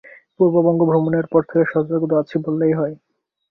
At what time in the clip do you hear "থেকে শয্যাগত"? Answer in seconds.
1.43-2.11